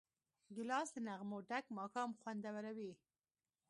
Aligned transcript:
ګیلاس 0.55 0.89
له 0.95 1.01
نغمو 1.07 1.37
ډک 1.49 1.65
ماښام 1.77 2.09
خوندوروي. 2.19 2.91